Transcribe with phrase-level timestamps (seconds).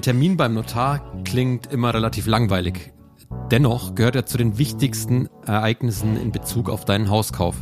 [0.00, 2.94] Ein Termin beim Notar klingt immer relativ langweilig.
[3.50, 7.56] Dennoch gehört er zu den wichtigsten Ereignissen in Bezug auf deinen Hauskauf.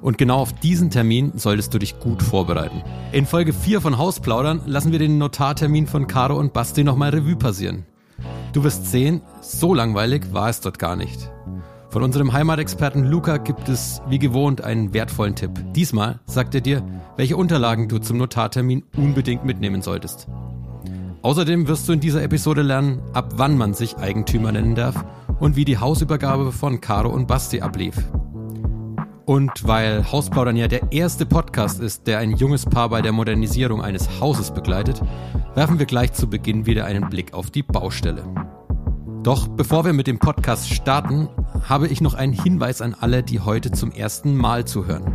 [0.00, 2.82] Und genau auf diesen Termin solltest du dich gut vorbereiten.
[3.12, 7.36] In Folge 4 von Hausplaudern lassen wir den Notartermin von Caro und Basti nochmal Revue
[7.36, 7.84] passieren.
[8.54, 11.30] Du wirst sehen, so langweilig war es dort gar nicht.
[11.90, 15.50] Von unserem Heimatexperten Luca gibt es wie gewohnt einen wertvollen Tipp.
[15.74, 16.82] Diesmal sagt er dir,
[17.18, 20.28] welche Unterlagen du zum Notartermin unbedingt mitnehmen solltest.
[21.22, 25.04] Außerdem wirst du in dieser Episode lernen, ab wann man sich Eigentümer nennen darf
[25.38, 27.96] und wie die Hausübergabe von Caro und Basti ablief.
[29.24, 33.80] Und weil Hausplaudern ja der erste Podcast ist, der ein junges Paar bei der Modernisierung
[33.80, 35.00] eines Hauses begleitet,
[35.54, 38.24] werfen wir gleich zu Beginn wieder einen Blick auf die Baustelle.
[39.22, 41.28] Doch bevor wir mit dem Podcast starten,
[41.68, 45.14] habe ich noch einen Hinweis an alle, die heute zum ersten Mal zuhören.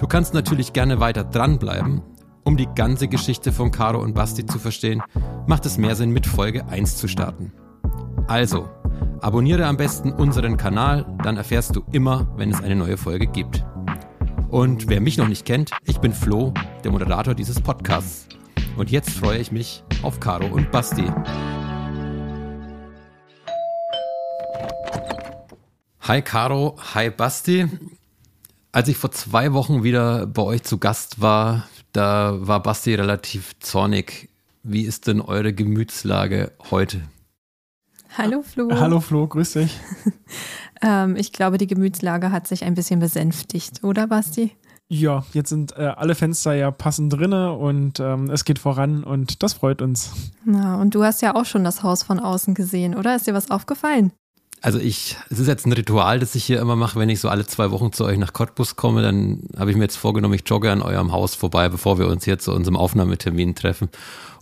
[0.00, 2.00] Du kannst natürlich gerne weiter dranbleiben,
[2.48, 5.02] um die ganze Geschichte von Caro und Basti zu verstehen,
[5.46, 7.52] macht es mehr Sinn, mit Folge 1 zu starten.
[8.26, 8.70] Also,
[9.20, 13.66] abonniere am besten unseren Kanal, dann erfährst du immer, wenn es eine neue Folge gibt.
[14.48, 18.26] Und wer mich noch nicht kennt, ich bin Flo, der Moderator dieses Podcasts.
[18.78, 21.04] Und jetzt freue ich mich auf Caro und Basti.
[26.00, 27.66] Hi Caro, hi Basti.
[28.72, 33.58] Als ich vor zwei Wochen wieder bei euch zu Gast war, da war Basti relativ
[33.60, 34.28] zornig.
[34.62, 37.02] Wie ist denn eure Gemütslage heute?
[38.16, 38.68] Hallo Flo.
[38.70, 39.78] Hallo Flo, grüß dich.
[40.82, 44.52] ähm, ich glaube, die Gemütslage hat sich ein bisschen besänftigt, oder Basti?
[44.88, 49.42] Ja, jetzt sind äh, alle Fenster ja passend drinne und ähm, es geht voran und
[49.42, 50.12] das freut uns.
[50.44, 53.14] Na, und du hast ja auch schon das Haus von außen gesehen, oder?
[53.14, 54.12] Ist dir was aufgefallen?
[54.60, 57.28] Also ich, es ist jetzt ein Ritual, das ich hier immer mache, wenn ich so
[57.28, 60.42] alle zwei Wochen zu euch nach Cottbus komme, dann habe ich mir jetzt vorgenommen, ich
[60.46, 63.88] jogge an eurem Haus vorbei, bevor wir uns hier zu unserem Aufnahmetermin treffen.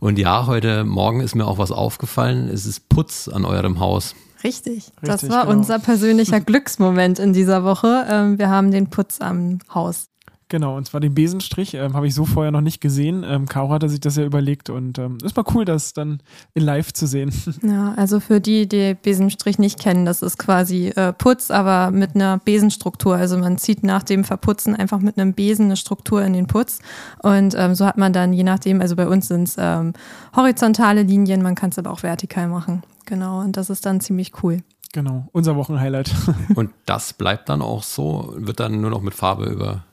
[0.00, 2.48] Und ja, heute Morgen ist mir auch was aufgefallen.
[2.48, 4.14] Es ist Putz an eurem Haus.
[4.44, 5.58] Richtig, Richtig das war genau.
[5.58, 8.06] unser persönlicher Glücksmoment in dieser Woche.
[8.08, 10.08] Ähm, wir haben den Putz am Haus.
[10.48, 13.24] Genau, und zwar den Besenstrich ähm, habe ich so vorher noch nicht gesehen.
[13.26, 16.20] Ähm, Caro hatte sich das ja überlegt und ähm, ist mal cool, das dann
[16.54, 17.32] in live zu sehen.
[17.62, 22.14] Ja, also für die, die Besenstrich nicht kennen, das ist quasi äh, Putz, aber mit
[22.14, 23.16] einer Besenstruktur.
[23.16, 26.78] Also man zieht nach dem Verputzen einfach mit einem Besen eine Struktur in den Putz
[27.22, 29.94] und ähm, so hat man dann je nachdem, also bei uns sind es ähm,
[30.36, 32.82] horizontale Linien, man kann es aber auch vertikal machen.
[33.06, 34.62] Genau, und das ist dann ziemlich cool.
[34.92, 36.14] Genau, unser Wochenhighlight.
[36.54, 39.85] und das bleibt dann auch so, wird dann nur noch mit Farbe über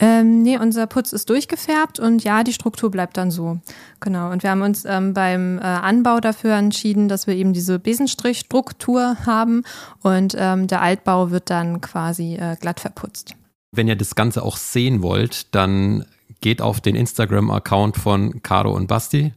[0.00, 3.60] ähm, nee, unser Putz ist durchgefärbt und ja, die Struktur bleibt dann so.
[4.00, 4.30] Genau.
[4.30, 9.18] Und wir haben uns ähm, beim äh, Anbau dafür entschieden, dass wir eben diese Besenstrichstruktur
[9.26, 9.64] haben
[10.02, 13.34] und ähm, der Altbau wird dann quasi äh, glatt verputzt.
[13.72, 16.06] Wenn ihr das Ganze auch sehen wollt, dann
[16.40, 19.34] geht auf den Instagram-Account von Caro und Basti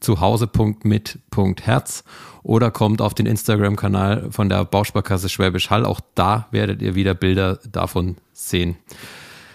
[0.00, 2.04] zuhause.mit.herz
[2.42, 5.86] oder kommt auf den Instagram-Kanal von der Bausparkasse Schwäbisch Hall.
[5.86, 8.76] Auch da werdet ihr wieder Bilder davon sehen.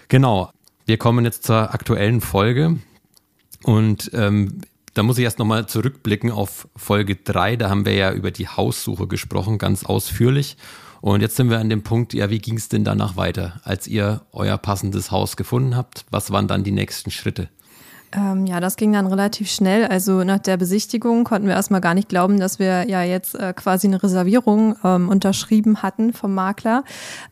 [0.08, 0.50] Genau.
[0.86, 2.78] Wir kommen jetzt zur aktuellen Folge
[3.62, 4.62] und ähm,
[4.94, 7.56] da muss ich erst nochmal zurückblicken auf Folge 3.
[7.56, 10.56] Da haben wir ja über die Haussuche gesprochen, ganz ausführlich.
[11.00, 13.86] Und jetzt sind wir an dem Punkt, ja, wie ging es denn danach weiter, als
[13.86, 16.06] ihr euer passendes Haus gefunden habt?
[16.10, 17.48] Was waren dann die nächsten Schritte?
[18.12, 19.86] Ähm, ja, das ging dann relativ schnell.
[19.86, 23.52] Also nach der Besichtigung konnten wir erstmal gar nicht glauben, dass wir ja jetzt äh,
[23.52, 26.84] quasi eine Reservierung ähm, unterschrieben hatten vom Makler.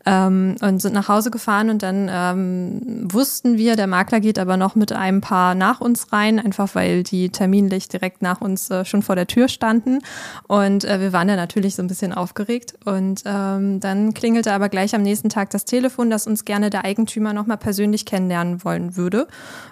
[0.05, 4.55] Ähm, und sind nach Hause gefahren und dann ähm, wussten wir, der Makler geht aber
[4.55, 8.85] noch mit einem Paar nach uns rein, einfach weil die terminlich direkt nach uns äh,
[8.85, 9.99] schon vor der Tür standen.
[10.47, 12.75] Und äh, wir waren ja natürlich so ein bisschen aufgeregt.
[12.85, 16.85] Und ähm, dann klingelte aber gleich am nächsten Tag das Telefon, dass uns gerne der
[16.85, 19.27] Eigentümer nochmal persönlich kennenlernen wollen würde.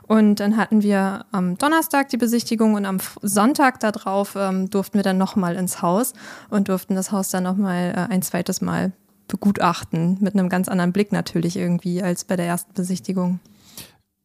[0.07, 4.97] Und dann hatten wir wir am Donnerstag die Besichtigung und am Sonntag darauf ähm, durften
[4.97, 6.13] wir dann nochmal ins Haus
[6.49, 8.93] und durften das Haus dann nochmal äh, ein zweites Mal
[9.27, 13.39] begutachten, mit einem ganz anderen Blick natürlich irgendwie als bei der ersten Besichtigung.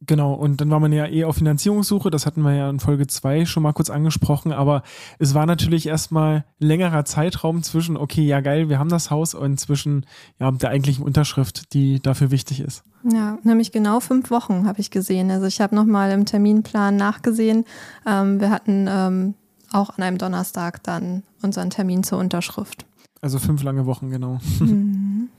[0.07, 3.05] Genau, und dann war man ja eh auf Finanzierungssuche, das hatten wir ja in Folge
[3.05, 4.81] 2 schon mal kurz angesprochen, aber
[5.19, 9.59] es war natürlich erstmal längerer Zeitraum zwischen, okay, ja geil, wir haben das Haus und
[9.59, 10.07] zwischen
[10.39, 12.83] ja, der eigentlichen Unterschrift, die dafür wichtig ist.
[13.03, 15.29] Ja, nämlich genau fünf Wochen habe ich gesehen.
[15.29, 17.65] Also ich habe nochmal im Terminplan nachgesehen.
[18.07, 19.33] Ähm, wir hatten ähm,
[19.71, 22.85] auch an einem Donnerstag dann unseren Termin zur Unterschrift.
[23.21, 24.39] Also fünf lange Wochen, genau.
[24.59, 25.29] Mhm.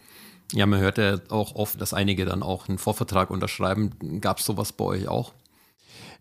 [0.52, 4.20] Ja, man hört ja auch oft, dass einige dann auch einen Vorvertrag unterschreiben.
[4.20, 5.32] Gab es sowas bei euch auch?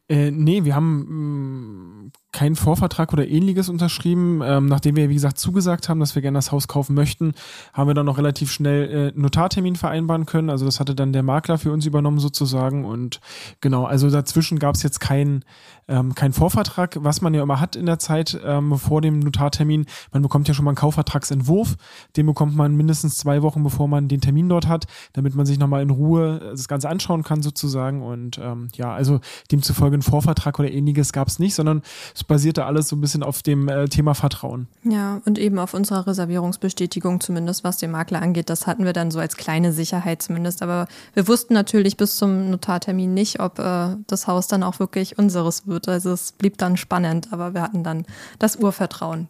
[0.07, 4.41] Äh, nee, wir haben mh, mm, keinen Vorvertrag oder ähnliches unterschrieben.
[4.43, 7.33] Ähm, nachdem wir, wie gesagt, zugesagt haben, dass wir gerne das Haus kaufen möchten,
[7.73, 10.49] haben wir dann noch relativ schnell äh, Notartermin vereinbaren können.
[10.49, 12.85] Also das hatte dann der Makler für uns übernommen sozusagen.
[12.85, 13.19] Und
[13.59, 15.43] genau, also dazwischen gab es jetzt keinen
[15.91, 19.85] ähm, kein Vorvertrag, was man ja immer hat in der Zeit ähm, vor dem Notartermin.
[20.13, 21.75] Man bekommt ja schon mal einen Kaufvertragsentwurf.
[22.15, 25.59] Den bekommt man mindestens zwei Wochen, bevor man den Termin dort hat, damit man sich
[25.59, 28.01] nochmal in Ruhe das Ganze anschauen kann sozusagen.
[28.03, 29.19] Und ähm, ja, also
[29.51, 31.81] demzufolge einen Vorvertrag oder ähnliches gab es nicht, sondern
[32.21, 34.68] es basierte alles so ein bisschen auf dem äh, Thema Vertrauen.
[34.83, 38.50] Ja, und eben auf unserer Reservierungsbestätigung zumindest, was den Makler angeht.
[38.50, 40.62] Das hatten wir dann so als kleine Sicherheit zumindest.
[40.62, 45.18] Aber wir wussten natürlich bis zum Notartermin nicht, ob äh, das Haus dann auch wirklich
[45.18, 45.88] unseres wird.
[45.88, 48.06] Also es blieb dann spannend, aber wir hatten dann
[48.38, 49.27] das Urvertrauen.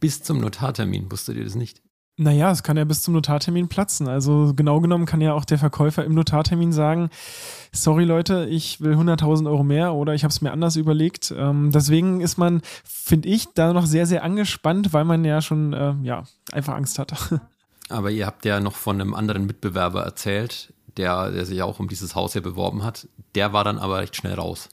[0.00, 1.82] Bis zum Notartermin wusstet ihr das nicht?
[2.22, 4.06] Naja, es kann ja bis zum Notartermin platzen.
[4.06, 7.08] Also genau genommen kann ja auch der Verkäufer im Notartermin sagen,
[7.72, 11.32] sorry Leute, ich will 100.000 Euro mehr oder ich habe es mir anders überlegt.
[11.34, 15.72] Ähm, deswegen ist man, finde ich, da noch sehr, sehr angespannt, weil man ja schon,
[15.72, 17.14] äh, ja, einfach Angst hat.
[17.88, 21.88] Aber ihr habt ja noch von einem anderen Mitbewerber erzählt, der, der sich auch um
[21.88, 23.08] dieses Haus hier beworben hat.
[23.34, 24.68] Der war dann aber recht schnell raus.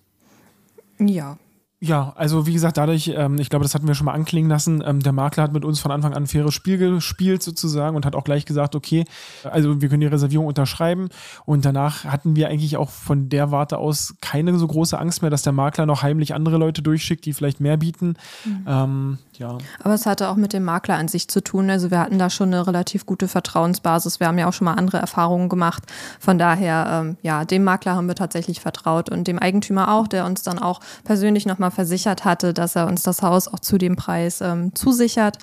[0.99, 1.37] Ja,
[1.79, 4.83] ja, also wie gesagt, dadurch, ähm, ich glaube, das hatten wir schon mal anklingen lassen,
[4.83, 8.03] ähm, der Makler hat mit uns von Anfang an ein faires Spiel gespielt sozusagen und
[8.03, 9.05] hat auch gleich gesagt, okay,
[9.43, 11.09] also wir können die Reservierung unterschreiben
[11.45, 15.29] und danach hatten wir eigentlich auch von der Warte aus keine so große Angst mehr,
[15.29, 18.15] dass der Makler noch heimlich andere Leute durchschickt, die vielleicht mehr bieten.
[18.43, 18.65] Mhm.
[18.65, 19.57] Ähm, ja.
[19.83, 21.69] Aber es hatte auch mit dem Makler an sich zu tun.
[21.69, 24.19] Also wir hatten da schon eine relativ gute Vertrauensbasis.
[24.19, 25.83] Wir haben ja auch schon mal andere Erfahrungen gemacht.
[26.19, 30.25] Von daher, ähm, ja, dem Makler haben wir tatsächlich vertraut und dem Eigentümer auch, der
[30.25, 33.95] uns dann auch persönlich nochmal versichert hatte, dass er uns das Haus auch zu dem
[33.95, 35.37] Preis ähm, zusichert.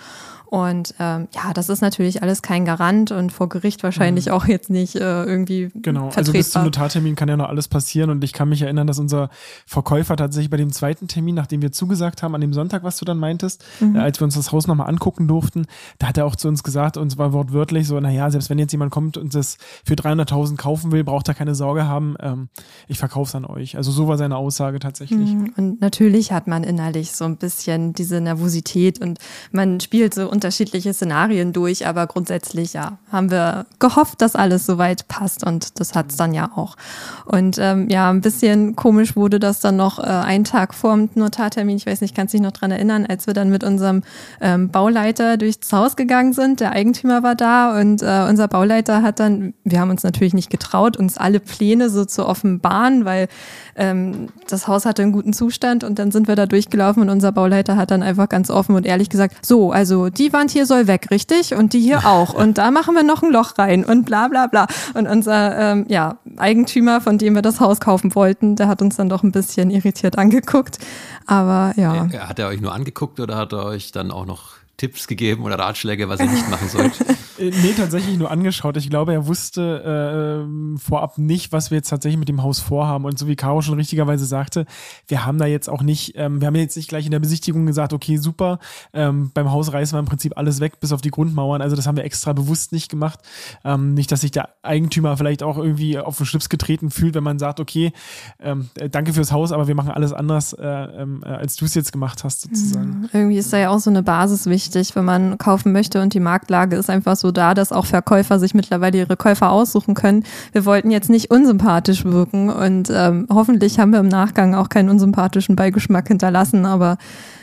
[0.55, 4.33] Und ähm, ja, das ist natürlich alles kein Garant und vor Gericht wahrscheinlich mhm.
[4.35, 5.73] auch jetzt nicht äh, irgendwie.
[5.75, 6.19] Genau, vertretbar.
[6.19, 8.09] also bis zum Notartermin kann ja noch alles passieren.
[8.09, 9.31] Und ich kann mich erinnern, dass unser
[9.67, 13.05] Verkäufer tatsächlich bei dem zweiten Termin, nachdem wir zugesagt haben, an dem Sonntag, was du
[13.05, 13.97] dann meintest, mhm.
[13.97, 15.67] äh, als wir uns das Haus nochmal angucken durften,
[15.99, 18.71] da hat er auch zu uns gesagt, und zwar wortwörtlich so, naja, selbst wenn jetzt
[18.71, 22.49] jemand kommt und das für 300.000 kaufen will, braucht er keine Sorge haben, ähm,
[22.87, 23.77] ich verkaufe es an euch.
[23.77, 25.35] Also so war seine Aussage tatsächlich.
[25.35, 25.53] Mhm.
[25.57, 29.19] Und natürlich hat man innerlich so ein bisschen diese Nervosität und
[29.51, 34.67] man spielt so unter unterschiedliche Szenarien durch, aber grundsätzlich ja, haben wir gehofft, dass alles
[34.67, 36.77] soweit passt und das hat es dann ja auch.
[37.25, 41.09] Und ähm, ja, ein bisschen komisch wurde das dann noch äh, einen Tag vor dem
[41.15, 44.03] Notartermin, ich weiß nicht, kannst dich noch dran erinnern, als wir dann mit unserem
[44.43, 49.21] ähm, Bauleiter durchs Haus gegangen sind, der Eigentümer war da und äh, unser Bauleiter hat
[49.21, 53.29] dann, wir haben uns natürlich nicht getraut, uns alle Pläne so zu offenbaren, weil
[53.77, 57.33] ähm, das Haus hatte einen guten Zustand und dann sind wir da durchgelaufen und unser
[57.33, 60.87] Bauleiter hat dann einfach ganz offen und ehrlich gesagt, so, also die Wand hier soll
[60.87, 61.55] weg, richtig?
[61.55, 62.35] Und die hier auch.
[62.35, 64.67] Und da machen wir noch ein Loch rein und bla bla bla.
[64.95, 68.97] Und unser ähm, ja, Eigentümer, von dem wir das Haus kaufen wollten, der hat uns
[68.97, 70.79] dann doch ein bisschen irritiert angeguckt.
[71.27, 72.09] Aber ja.
[72.29, 75.59] Hat er euch nur angeguckt oder hat er euch dann auch noch Tipps gegeben oder
[75.59, 76.93] Ratschläge, was ihr nicht machen sollt?
[77.39, 78.77] Äh, nee, tatsächlich nur angeschaut.
[78.77, 83.05] Ich glaube, er wusste äh, vorab nicht, was wir jetzt tatsächlich mit dem Haus vorhaben.
[83.05, 84.67] Und so wie Caro schon richtigerweise sagte,
[85.09, 87.67] wir haben da jetzt auch nicht, ähm, wir haben jetzt nicht gleich in der Besichtigung
[87.67, 88.59] gesagt, okay, super,
[88.93, 91.61] ähm, beim Haus reißen wir im Prinzip alles weg, bis auf die Grundmauern.
[91.61, 93.21] Also das haben wir extra bewusst nicht gemacht.
[93.65, 97.25] Ähm, nicht, dass sich der Eigentümer vielleicht auch irgendwie auf den Schlips getreten fühlt, wenn
[97.25, 97.93] man sagt, okay,
[98.41, 101.65] ähm, äh, danke fürs Haus, aber wir machen alles anders, äh, ähm, äh, als du
[101.65, 103.01] es jetzt gemacht hast, sozusagen.
[103.01, 103.09] Mhm.
[103.13, 104.64] Irgendwie ist da ja auch so eine Basis wichtig,
[104.95, 108.39] wenn man kaufen möchte und die Marktlage ist einfach so so da, dass auch Verkäufer
[108.39, 110.25] sich mittlerweile ihre Käufer aussuchen können.
[110.53, 114.91] Wir wollten jetzt nicht unsympathisch wirken und ähm, hoffentlich haben wir im Nachgang auch keinen
[114.91, 116.99] unsympathischen Beigeschmack hinterlassen, aber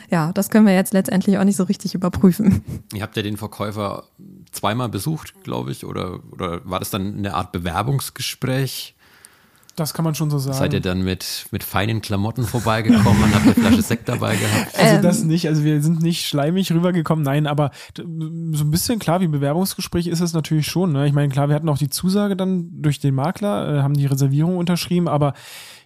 [0.08, 2.62] ja, das können wir jetzt letztendlich auch nicht so richtig überprüfen.
[2.94, 4.04] Ihr habt ja den Verkäufer
[4.52, 8.94] zweimal besucht, glaube ich, oder, oder war das dann eine Art Bewerbungsgespräch?
[9.76, 10.58] Das kann man schon so sagen.
[10.58, 14.72] Seid ihr dann mit, mit feinen Klamotten vorbeigekommen und habt eine Flasche Sekt dabei gehabt?
[14.82, 15.02] Also ähm.
[15.02, 19.28] das nicht, also wir sind nicht schleimig rübergekommen, nein, aber so ein bisschen klar, wie
[19.28, 20.92] Bewerbungsgespräch ist es natürlich schon.
[20.92, 21.06] Ne?
[21.06, 24.06] Ich meine, klar, wir hatten auch die Zusage dann durch den Makler, äh, haben die
[24.06, 25.34] Reservierung unterschrieben, aber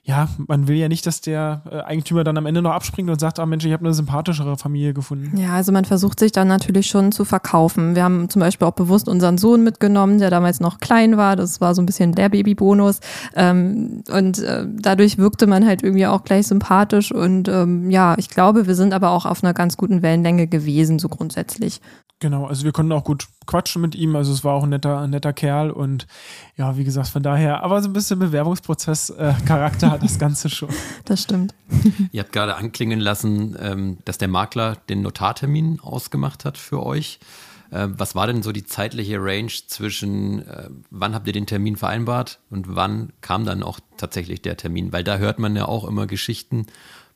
[0.06, 3.18] ja, man will ja nicht, dass der äh, Eigentümer dann am Ende noch abspringt und
[3.20, 5.36] sagt, ah Mensch, ich habe eine sympathischere Familie gefunden.
[5.36, 7.96] Ja, also man versucht sich dann natürlich schon zu verkaufen.
[7.96, 11.34] Wir haben zum Beispiel auch bewusst unseren Sohn mitgenommen, der damals noch klein war.
[11.34, 13.00] Das war so ein bisschen der Babybonus.
[13.34, 17.10] Ähm, und äh, dadurch wirkte man halt irgendwie auch gleich sympathisch.
[17.10, 21.00] Und ähm, ja, ich glaube, wir sind aber auch auf einer ganz guten Wellenlänge gewesen,
[21.00, 21.80] so grundsätzlich.
[22.20, 24.16] Genau, also wir konnten auch gut quatschen mit ihm.
[24.16, 26.06] Also es war auch ein netter, ein netter Kerl und
[26.56, 30.68] ja, wie gesagt, von daher, aber so ein bisschen Bewerbungsprozess-Charakter äh, hat das Ganze schon.
[31.04, 31.54] Das stimmt.
[32.12, 37.18] Ihr habt gerade anklingen lassen, ähm, dass der Makler den Notartermin ausgemacht hat für euch.
[37.70, 41.76] Äh, was war denn so die zeitliche Range zwischen, äh, wann habt ihr den Termin
[41.76, 44.92] vereinbart und wann kam dann auch tatsächlich der Termin?
[44.92, 46.66] Weil da hört man ja auch immer Geschichten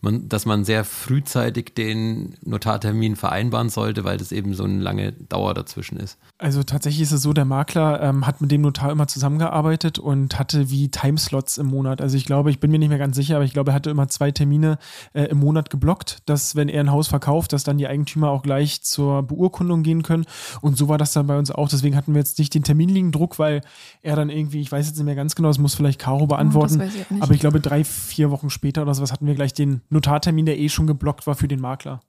[0.02, 5.12] man, dass man sehr frühzeitig den Notartermin vereinbaren sollte, weil das eben so eine lange
[5.12, 6.18] Dauer dazwischen ist.
[6.38, 10.38] Also tatsächlich ist es so, der Makler ähm, hat mit dem Notar immer zusammengearbeitet und
[10.38, 12.00] hatte wie Timeslots im Monat.
[12.00, 13.90] Also ich glaube, ich bin mir nicht mehr ganz sicher, aber ich glaube, er hatte
[13.90, 14.78] immer zwei Termine
[15.12, 18.42] äh, im Monat geblockt, dass wenn er ein Haus verkauft, dass dann die Eigentümer auch
[18.42, 20.24] gleich zur Beurkundung gehen können.
[20.62, 21.68] Und so war das dann bei uns auch.
[21.68, 23.60] Deswegen hatten wir jetzt nicht den terminlichen Druck, weil
[24.02, 26.80] er dann irgendwie, ich weiß jetzt nicht mehr ganz genau, das muss vielleicht Caro beantworten,
[26.80, 29.82] oh, ich aber ich glaube drei, vier Wochen später oder sowas hatten wir gleich den
[29.90, 32.00] Notartermin, der eh schon geblockt war für den Makler.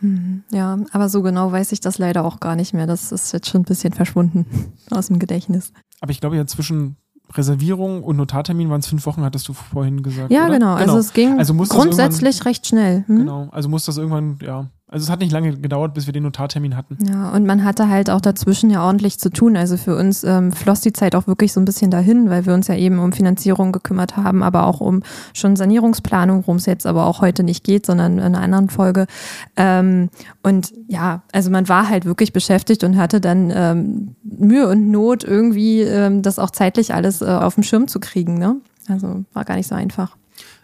[0.00, 0.42] Mhm.
[0.50, 2.86] Ja, aber so genau weiß ich das leider auch gar nicht mehr.
[2.86, 4.46] Das ist jetzt schon ein bisschen verschwunden
[4.90, 5.72] aus dem Gedächtnis.
[6.00, 6.96] Aber ich glaube ja zwischen
[7.32, 10.30] Reservierung und Notartermin waren es fünf Wochen, hattest du vorhin gesagt.
[10.30, 10.56] Ja, genau.
[10.56, 10.74] genau.
[10.74, 13.04] Also es ging also grundsätzlich recht schnell.
[13.06, 13.18] Hm?
[13.18, 13.48] Genau.
[13.50, 16.76] Also muss das irgendwann, ja, also es hat nicht lange gedauert, bis wir den Notartermin
[16.76, 16.96] hatten.
[17.04, 19.56] Ja, und man hatte halt auch dazwischen ja ordentlich zu tun.
[19.56, 22.54] Also für uns ähm, floss die Zeit auch wirklich so ein bisschen dahin, weil wir
[22.54, 26.86] uns ja eben um Finanzierung gekümmert haben, aber auch um schon Sanierungsplanung, worum es jetzt
[26.86, 29.08] aber auch heute nicht geht, sondern in einer anderen Folge.
[29.56, 30.10] Ähm,
[30.44, 35.24] und ja, also man war halt wirklich beschäftigt und hatte dann ähm, Mühe und Not,
[35.24, 38.38] irgendwie ähm, das auch zeitlich alles äh, auf den Schirm zu kriegen.
[38.38, 38.58] Ne?
[38.88, 40.16] Also war gar nicht so einfach.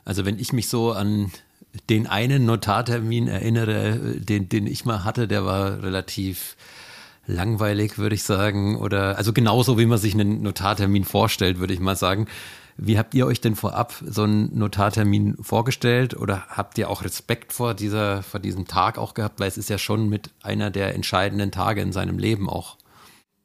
[0.04, 1.32] Also wenn ich mich so an
[1.88, 6.56] den einen Notartermin erinnere, den, den ich mal hatte, der war relativ
[7.26, 8.76] langweilig, würde ich sagen.
[8.76, 12.26] Oder also genauso, wie man sich einen Notartermin vorstellt, würde ich mal sagen.
[12.76, 17.52] Wie habt ihr euch denn vorab so einen Notartermin vorgestellt oder habt ihr auch Respekt
[17.52, 19.38] vor dieser, vor diesem Tag auch gehabt?
[19.38, 22.78] Weil es ist ja schon mit einer der entscheidenden Tage in seinem Leben auch.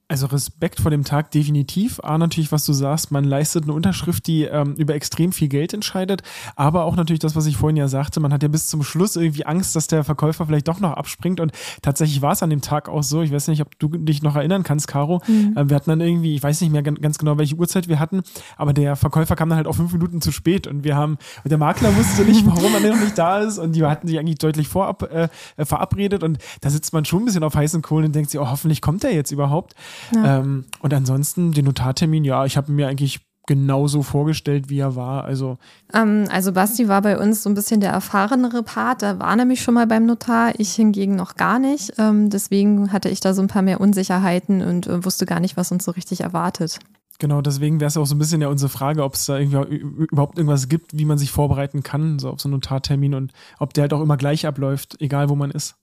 [0.08, 2.00] Also Respekt vor dem Tag definitiv.
[2.04, 5.74] A, natürlich, was du sagst, man leistet eine Unterschrift, die ähm, über extrem viel Geld
[5.74, 6.22] entscheidet.
[6.56, 9.16] Aber auch natürlich das, was ich vorhin ja sagte, man hat ja bis zum Schluss
[9.16, 11.40] irgendwie Angst, dass der Verkäufer vielleicht doch noch abspringt.
[11.40, 13.24] Und tatsächlich war es an dem Tag auch so.
[13.24, 15.24] Ich weiß nicht, ob du dich noch erinnern kannst, Caro.
[15.26, 15.58] Mhm.
[15.58, 18.22] Äh, wir hatten dann irgendwie, ich weiß nicht mehr ganz genau, welche Uhrzeit wir hatten,
[18.58, 20.68] aber der Verkäufer kam dann halt auch fünf Minuten zu spät.
[20.68, 23.58] Und wir haben, und der Makler wusste nicht, warum er noch nicht da ist.
[23.58, 26.22] Und die hatten sich eigentlich deutlich vorab äh, verabredet.
[26.22, 28.82] Und da sitzt man schon ein bisschen auf heißen Kohlen und denkt sich, oh, hoffentlich
[28.82, 29.74] kommt er jetzt überhaupt.
[30.14, 30.40] Ja.
[30.40, 35.24] Ähm, und ansonsten den Notartermin, ja, ich habe mir eigentlich genauso vorgestellt, wie er war.
[35.24, 35.58] Also,
[35.94, 39.02] ähm, also Basti war bei uns so ein bisschen der erfahrenere Part.
[39.02, 41.94] Da war nämlich schon mal beim Notar, ich hingegen noch gar nicht.
[41.98, 45.58] Ähm, deswegen hatte ich da so ein paar mehr Unsicherheiten und äh, wusste gar nicht,
[45.58, 46.80] was uns so richtig erwartet.
[47.18, 49.76] Genau, deswegen wäre es auch so ein bisschen ja unsere Frage, ob es da irgendwie
[49.78, 53.74] überhaupt irgendwas gibt, wie man sich vorbereiten kann, so auf so einen Notartermin und ob
[53.74, 55.76] der halt auch immer gleich abläuft, egal wo man ist.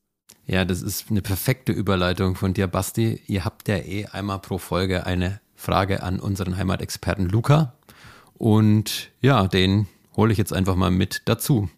[0.47, 3.23] Ja, das ist eine perfekte Überleitung von dir, Basti.
[3.29, 7.75] Ihr habt ja eh einmal pro Folge eine Frage an unseren Heimatexperten Luca.
[8.35, 11.71] Und ja, den hole ich jetzt einfach mal mit dazu.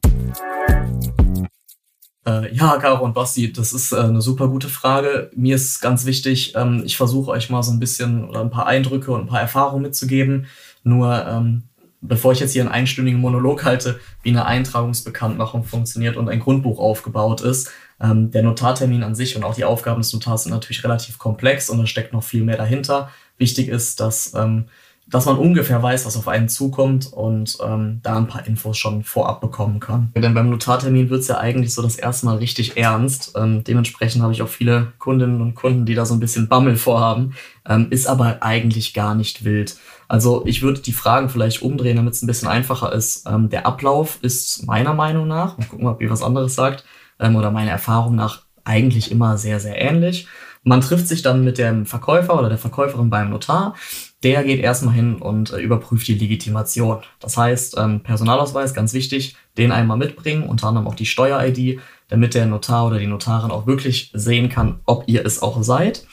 [2.27, 5.31] Äh, ja, Caro und Basti, das ist äh, eine super gute Frage.
[5.37, 8.67] Mir ist ganz wichtig, ähm, ich versuche euch mal so ein bisschen oder ein paar
[8.67, 10.47] Eindrücke und ein paar Erfahrungen mitzugeben.
[10.85, 11.65] Nur ähm,
[12.01, 16.79] bevor ich jetzt hier einen einstündigen Monolog halte, wie eine Eintragungsbekanntmachung funktioniert und ein Grundbuch
[16.79, 17.71] aufgebaut ist,
[18.01, 21.71] ähm, der Notartermin an sich und auch die Aufgaben des Notars sind natürlich relativ komplex
[21.71, 23.11] und da steckt noch viel mehr dahinter.
[23.39, 24.67] Wichtig ist, dass, ähm,
[25.07, 29.05] dass man ungefähr weiß, was auf einen zukommt und ähm, da ein paar Infos schon
[29.05, 30.11] vorab bekommen kann.
[30.15, 33.33] Denn beim Notartermin wird es ja eigentlich so das erste Mal richtig ernst.
[33.37, 36.77] Ähm, dementsprechend habe ich auch viele Kundinnen und Kunden, die da so ein bisschen Bammel
[36.77, 37.35] vorhaben,
[37.69, 39.77] ähm, ist aber eigentlich gar nicht wild.
[40.09, 43.27] Also ich würde die Fragen vielleicht umdrehen, damit es ein bisschen einfacher ist.
[43.29, 46.85] Ähm, der Ablauf ist meiner Meinung nach, mal gucken, ob ihr was anderes sagt,
[47.21, 50.27] ähm, oder meiner Erfahrung nach eigentlich immer sehr, sehr ähnlich.
[50.63, 53.75] Man trifft sich dann mit dem Verkäufer oder der Verkäuferin beim Notar.
[54.23, 57.03] Der geht erstmal hin und äh, überprüft die Legitimation.
[57.21, 62.33] Das heißt, ähm, Personalausweis, ganz wichtig, den einmal mitbringen, unter anderem auch die Steuer-ID, damit
[62.35, 66.07] der Notar oder die Notarin auch wirklich sehen kann, ob ihr es auch seid.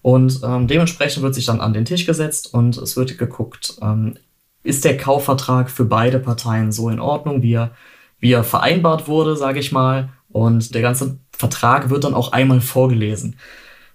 [0.00, 4.14] Und ähm, dementsprechend wird sich dann an den Tisch gesetzt und es wird geguckt, ähm,
[4.62, 7.72] ist der Kaufvertrag für beide Parteien so in Ordnung, wie er,
[8.18, 10.08] wie er vereinbart wurde, sage ich mal.
[10.30, 13.36] Und der ganze Vertrag wird dann auch einmal vorgelesen.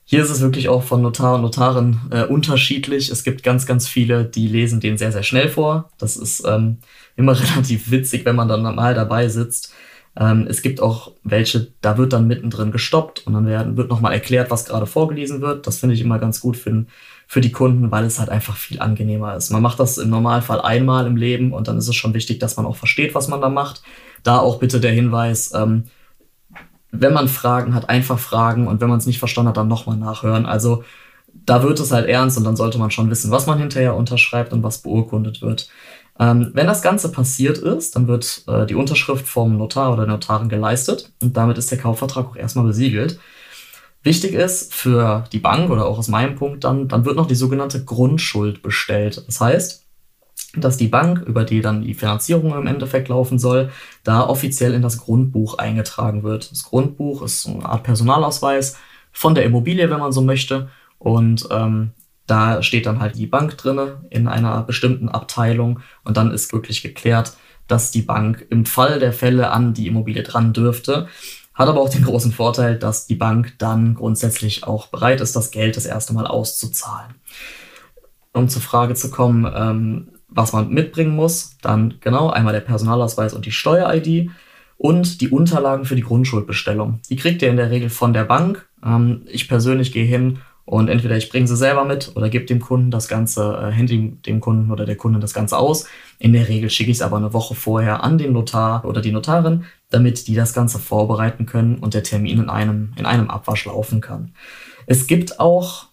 [0.06, 3.10] Hier ist es wirklich auch von Notar und Notarin äh, unterschiedlich.
[3.10, 5.92] Es gibt ganz, ganz viele, die lesen den sehr, sehr schnell vor.
[5.98, 6.80] Das ist ähm,
[7.16, 9.74] immer relativ witzig, wenn man dann mal dabei sitzt.
[10.16, 14.14] Ähm, es gibt auch welche, da wird dann mittendrin gestoppt und dann werden, wird nochmal
[14.14, 15.66] erklärt, was gerade vorgelesen wird.
[15.66, 16.86] Das finde ich immer ganz gut für,
[17.28, 19.50] für die Kunden, weil es halt einfach viel angenehmer ist.
[19.50, 22.58] Man macht das im Normalfall einmal im Leben und dann ist es schon wichtig, dass
[22.58, 23.82] man auch versteht, was man da macht.
[24.22, 25.86] Da auch bitte der Hinweis, ähm,
[26.94, 29.98] wenn man Fragen hat, einfach fragen und wenn man es nicht verstanden hat, dann nochmal
[29.98, 30.46] nachhören.
[30.46, 30.84] Also
[31.34, 34.54] da wird es halt ernst und dann sollte man schon wissen, was man hinterher unterschreibt
[34.54, 35.70] und was beurkundet wird.
[36.20, 40.14] Ähm, wenn das Ganze passiert ist, dann wird äh, die Unterschrift vom Notar oder der
[40.14, 43.20] Notarin geleistet und damit ist der Kaufvertrag auch erstmal besiegelt.
[44.04, 47.36] Wichtig ist für die Bank oder auch aus meinem Punkt dann, dann wird noch die
[47.36, 49.24] sogenannte Grundschuld bestellt.
[49.26, 49.83] Das heißt,
[50.56, 53.72] dass die Bank, über die dann die Finanzierung im Endeffekt laufen soll,
[54.04, 56.52] da offiziell in das Grundbuch eingetragen wird.
[56.52, 58.78] Das Grundbuch ist eine Art Personalausweis
[59.12, 60.70] von der Immobilie, wenn man so möchte.
[61.00, 61.92] Und ähm,
[62.28, 66.82] da steht dann halt die Bank drinne in einer bestimmten Abteilung und dann ist wirklich
[66.82, 67.34] geklärt,
[67.68, 71.08] dass die Bank im Fall der Fälle an die Immobilie dran dürfte.
[71.54, 75.52] Hat aber auch den großen Vorteil, dass die Bank dann grundsätzlich auch bereit ist, das
[75.52, 77.16] Geld das erste Mal auszuzahlen.
[78.34, 83.34] Um zur Frage zu kommen, ähm, was man mitbringen muss, dann genau einmal der Personalausweis
[83.34, 84.30] und die Steuer-ID
[84.78, 87.00] und die Unterlagen für die Grundschuldbestellung.
[87.10, 88.68] Die kriegt ihr in der Regel von der Bank.
[88.86, 92.60] Ähm, ich persönlich gehe hin und entweder ich bringe sie selber mit oder gebe dem
[92.60, 95.88] Kunden das Ganze, äh, dem Kunden oder der Kunde das Ganze aus.
[96.20, 99.12] In der Regel schicke ich es aber eine Woche vorher an den Notar oder die
[99.12, 103.66] Notarin, damit die das Ganze vorbereiten können und der Termin in einem, in einem Abwasch
[103.66, 104.34] laufen kann.
[104.86, 105.88] Es gibt auch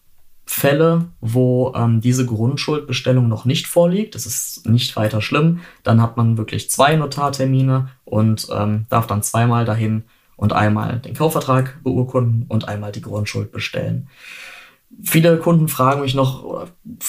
[0.50, 4.16] Fälle, wo ähm, diese Grundschuldbestellung noch nicht vorliegt.
[4.16, 5.60] Das ist nicht weiter schlimm.
[5.84, 10.02] Dann hat man wirklich zwei Notartermine und ähm, darf dann zweimal dahin
[10.34, 14.08] und einmal den Kaufvertrag beurkunden und einmal die Grundschuld bestellen.
[15.02, 16.66] Viele Kunden fragen mich noch,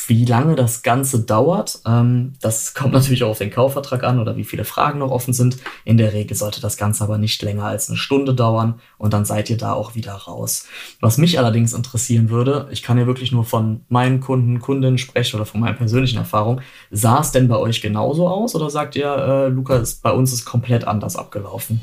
[0.07, 1.79] wie lange das Ganze dauert.
[1.85, 5.33] Ähm, das kommt natürlich auch auf den Kaufvertrag an oder wie viele Fragen noch offen
[5.33, 5.57] sind.
[5.83, 9.25] In der Regel sollte das Ganze aber nicht länger als eine Stunde dauern und dann
[9.25, 10.67] seid ihr da auch wieder raus.
[11.01, 15.37] Was mich allerdings interessieren würde, ich kann ja wirklich nur von meinen Kunden, Kundinnen sprechen
[15.37, 16.61] oder von meiner persönlichen Erfahrung.
[16.91, 20.45] Sah es denn bei euch genauso aus oder sagt ihr, äh, Lukas, bei uns ist
[20.45, 21.81] komplett anders abgelaufen?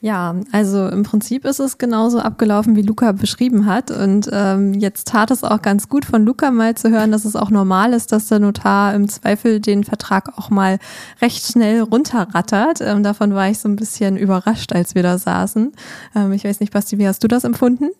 [0.00, 3.90] Ja, also im Prinzip ist es genauso abgelaufen, wie Luca beschrieben hat.
[3.90, 7.34] Und ähm, jetzt tat es auch ganz gut von Luca mal zu hören, dass es
[7.34, 10.78] auch normal ist, dass der Notar im Zweifel den Vertrag auch mal
[11.20, 12.80] recht schnell runterrattert.
[12.80, 15.72] Ähm, davon war ich so ein bisschen überrascht, als wir da saßen.
[16.14, 17.90] Ähm, ich weiß nicht, Basti, wie hast du das empfunden?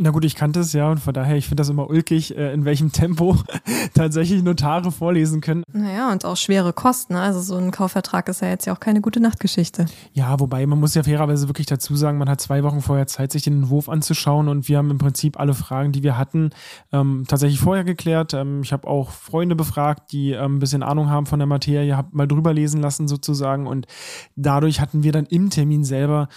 [0.00, 2.52] Na gut, ich kannte es ja und von daher, ich finde das immer ulkig, äh,
[2.52, 3.36] in welchem Tempo
[3.94, 5.64] tatsächlich Notare vorlesen können.
[5.72, 7.14] Naja, und auch schwere Kosten.
[7.14, 7.20] Ne?
[7.20, 9.86] Also so ein Kaufvertrag ist ja jetzt ja auch keine gute Nachtgeschichte.
[10.12, 13.32] Ja, wobei man muss ja fairerweise wirklich dazu sagen, man hat zwei Wochen vorher Zeit,
[13.32, 16.50] sich den Entwurf anzuschauen und wir haben im Prinzip alle Fragen, die wir hatten,
[16.92, 18.34] ähm, tatsächlich vorher geklärt.
[18.34, 21.96] Ähm, ich habe auch Freunde befragt, die ähm, ein bisschen Ahnung haben von der Materie,
[21.96, 23.88] habe mal drüber lesen lassen sozusagen und
[24.36, 26.28] dadurch hatten wir dann im Termin selber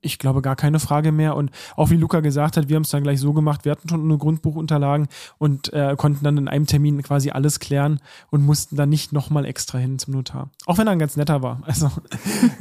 [0.00, 1.36] ich glaube, gar keine Frage mehr.
[1.36, 3.88] Und auch wie Luca gesagt hat, wir haben es dann gleich so gemacht, wir hatten
[3.88, 5.08] schon eine Grundbuchunterlagen
[5.38, 9.44] und äh, konnten dann in einem Termin quasi alles klären und mussten dann nicht nochmal
[9.44, 10.50] extra hin zum Notar.
[10.66, 11.60] Auch wenn er ein ganz netter war.
[11.64, 11.90] Also.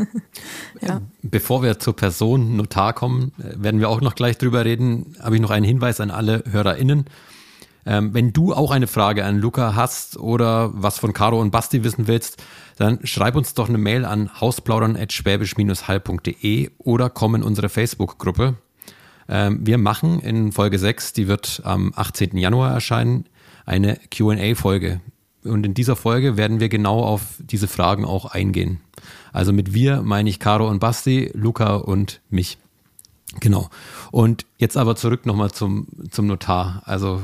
[0.82, 1.02] ja.
[1.22, 5.36] Bevor wir zur Person Notar kommen, äh, werden wir auch noch gleich drüber reden, habe
[5.36, 7.06] ich noch einen Hinweis an alle HörerInnen.
[7.88, 11.86] Ähm, wenn du auch eine Frage an Luca hast oder was von Caro und Basti
[11.86, 12.44] wissen willst,
[12.76, 18.56] dann schreib uns doch eine Mail an hausplaudern.schwäbisch-hall.de oder komm in unsere Facebook-Gruppe.
[19.30, 22.38] Ähm, wir machen in Folge 6, die wird am 18.
[22.38, 23.24] Januar erscheinen,
[23.66, 25.00] eine QA-Folge.
[25.46, 28.82] Und in dieser Folge werden wir genau auf diese Fragen auch eingehen.
[29.32, 32.58] Also mit wir meine ich Caro und Basti, Luca und mich.
[33.40, 33.70] Genau.
[34.12, 36.82] Und jetzt aber zurück nochmal zum, zum Notar.
[36.86, 37.24] Also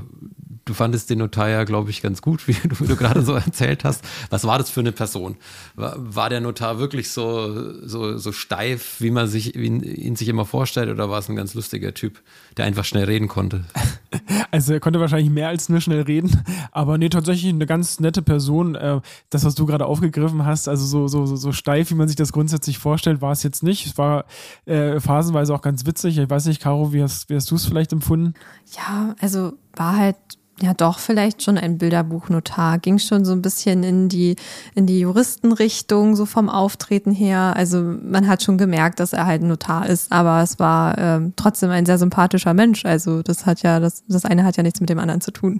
[0.65, 3.83] du fandest den Notar ja, glaube ich, ganz gut, wie du, du gerade so erzählt
[3.83, 4.03] hast.
[4.29, 5.35] Was war das für eine Person?
[5.75, 10.27] War, war der Notar wirklich so, so, so steif, wie man sich, wie ihn sich
[10.27, 12.21] immer vorstellt, oder war es ein ganz lustiger Typ,
[12.57, 13.65] der einfach schnell reden konnte?
[14.51, 18.21] Also er konnte wahrscheinlich mehr als nur schnell reden, aber nee, tatsächlich eine ganz nette
[18.21, 18.75] Person.
[18.75, 22.07] Äh, das, was du gerade aufgegriffen hast, also so, so, so, so steif, wie man
[22.07, 23.87] sich das grundsätzlich vorstellt, war es jetzt nicht.
[23.87, 24.25] Es war
[24.65, 26.19] äh, phasenweise auch ganz witzig.
[26.19, 28.35] Ich weiß nicht, Caro, wie hast, wie hast du es vielleicht empfunden?
[28.77, 30.17] Ja, also war halt
[30.61, 32.77] ja doch vielleicht schon ein Bilderbuchnotar.
[32.77, 34.35] Ging schon so ein bisschen in die,
[34.75, 37.53] in die Juristenrichtung, so vom Auftreten her.
[37.55, 41.33] Also man hat schon gemerkt, dass er halt ein Notar ist, aber es war ähm,
[41.35, 42.85] trotzdem ein sehr sympathischer Mensch.
[42.85, 45.59] Also das hat ja, das, das eine hat ja nichts mit dem anderen zu tun.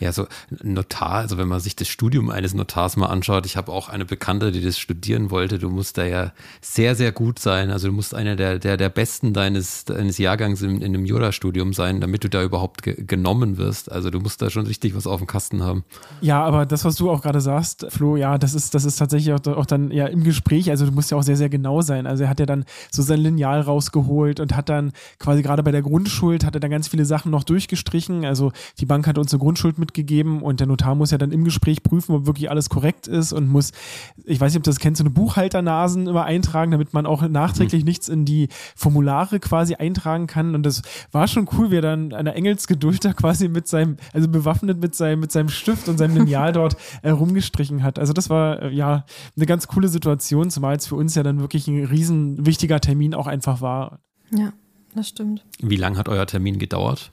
[0.00, 0.26] Ja, so
[0.62, 4.06] Notar, also wenn man sich das Studium eines Notars mal anschaut, ich habe auch eine
[4.06, 6.32] Bekannte, die das studieren wollte, du musst da ja
[6.62, 7.70] sehr, sehr gut sein.
[7.70, 11.74] Also du musst einer der, der, der Besten deines, deines Jahrgangs in, in einem Jurastudium
[11.74, 13.92] sein, damit du da überhaupt ge genommen wirst.
[13.92, 15.84] Also du musst da schon richtig was auf dem Kasten haben.
[16.20, 19.34] Ja, aber das, was du auch gerade sagst, Flo, ja, das ist, das ist tatsächlich
[19.34, 22.06] auch, auch dann ja im Gespräch, also du musst ja auch sehr, sehr genau sein.
[22.06, 25.72] Also er hat ja dann so sein Lineal rausgeholt und hat dann quasi gerade bei
[25.72, 28.24] der Grundschuld, hat er dann ganz viele Sachen noch durchgestrichen.
[28.24, 31.32] Also die Bank hat uns eine Grundschuld mit mitgegeben und der Notar muss ja dann
[31.32, 33.72] im Gespräch prüfen, ob wirklich alles korrekt ist und muss,
[34.24, 37.26] ich weiß nicht, ob du das kennst, so eine Buchhalternasen immer eintragen, damit man auch
[37.28, 37.88] nachträglich mhm.
[37.88, 40.54] nichts in die Formulare quasi eintragen kann.
[40.54, 44.28] Und das war schon cool, wie er dann einer Engelsgeduld da quasi mit seinem, also
[44.28, 47.98] bewaffnet mit seinem, mit seinem Stift und seinem Lineal dort äh, rumgestrichen hat.
[47.98, 49.04] Also das war äh, ja
[49.36, 53.14] eine ganz coole Situation, zumal es für uns ja dann wirklich ein riesen wichtiger Termin
[53.14, 54.00] auch einfach war.
[54.30, 54.52] Ja,
[54.94, 55.44] das stimmt.
[55.60, 57.12] Wie lange hat euer Termin gedauert?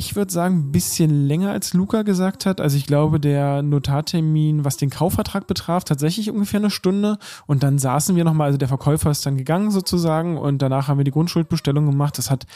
[0.00, 2.58] Ich würde sagen, ein bisschen länger als Luca gesagt hat.
[2.58, 7.18] Also ich glaube, der Notartermin, was den Kaufvertrag betraf, tatsächlich ungefähr eine Stunde.
[7.46, 10.96] Und dann saßen wir nochmal, also der Verkäufer ist dann gegangen sozusagen und danach haben
[10.96, 12.16] wir die Grundschuldbestellung gemacht.
[12.16, 12.46] Das hat,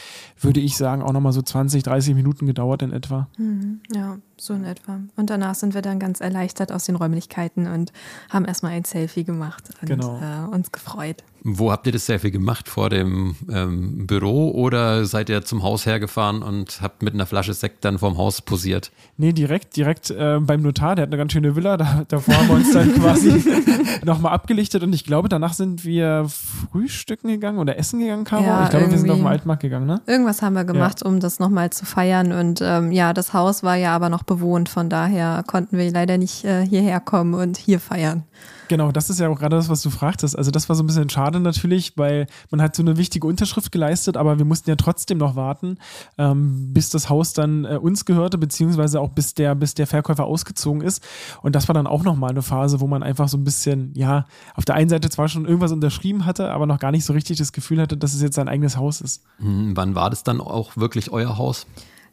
[0.41, 3.29] würde ich sagen, auch nochmal so 20, 30 Minuten gedauert in etwa.
[3.37, 5.01] Mhm, ja, so in etwa.
[5.17, 7.93] Und danach sind wir dann ganz erleichtert aus den Räumlichkeiten und
[8.31, 10.21] haben erstmal ein Selfie gemacht und genau.
[10.21, 11.23] äh, uns gefreut.
[11.47, 12.71] Wo habt ihr das Selfie gemacht?
[12.71, 17.53] Vor dem ähm, Büro oder seid ihr zum Haus hergefahren und habt mit einer Flasche
[17.53, 18.91] Sekt dann vorm Haus posiert?
[19.19, 22.49] Nee, direkt, direkt äh, beim Notar, der hat eine ganz schöne Villa, da, davor haben
[22.49, 23.45] wir uns dann quasi
[24.05, 28.43] nochmal abgelichtet und ich glaube, danach sind wir frühstücken gegangen oder essen gegangen, Caro.
[28.43, 30.01] Ja, ich glaube, wir sind auf den Altmarkt gegangen, ne?
[30.07, 32.33] Irgendwas haben wir gemacht, um das nochmal zu feiern.
[32.33, 36.19] Und ähm, ja, das Haus war ja aber noch bewohnt, von daher konnten wir leider
[36.19, 38.25] nicht äh, hierher kommen und hier feiern.
[38.69, 40.37] Genau, das ist ja auch gerade das, was du fragtest.
[40.37, 43.73] Also das war so ein bisschen schade natürlich, weil man hat so eine wichtige Unterschrift
[43.73, 45.79] geleistet, aber wir mussten ja trotzdem noch warten,
[46.17, 50.25] ähm, bis das Haus dann äh, uns gehörte, beziehungsweise auch bis der, bis der Verkäufer
[50.25, 51.05] ausgezogen ist.
[51.43, 54.25] Und das war dann auch nochmal eine Phase, wo man einfach so ein bisschen, ja,
[54.55, 57.39] auf der einen Seite zwar schon irgendwas unterschrieben hatte, aber noch gar nicht so richtig
[57.39, 59.23] das Gefühl hatte, dass es jetzt sein eigenes Haus ist.
[59.39, 61.67] Hm, wann war das dann auch wirklich euer Haus?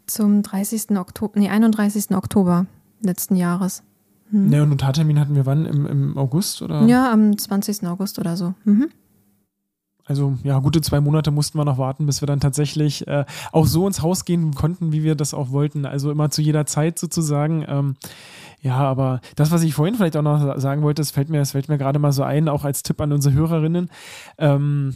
[0.07, 0.97] Zum 30.
[0.97, 2.11] Oktober, nee, 31.
[2.11, 2.65] Oktober
[3.01, 3.83] letzten Jahres.
[4.31, 5.65] Ne, und Notartermin hatten wir wann?
[5.65, 6.85] Im, im August oder?
[6.85, 7.85] Ja, am 20.
[7.87, 8.53] August oder so.
[8.63, 8.89] Mhm.
[10.05, 13.65] Also ja, gute zwei Monate mussten wir noch warten, bis wir dann tatsächlich äh, auch
[13.65, 15.85] so ins Haus gehen konnten, wie wir das auch wollten.
[15.85, 17.65] Also immer zu jeder Zeit sozusagen.
[17.67, 17.95] Ähm,
[18.61, 21.51] ja, aber das, was ich vorhin vielleicht auch noch sagen wollte, das fällt mir, das
[21.51, 23.89] fällt mir gerade mal so ein, auch als Tipp an unsere Hörerinnen.
[24.37, 24.95] Ähm,